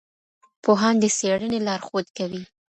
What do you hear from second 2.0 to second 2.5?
کوي.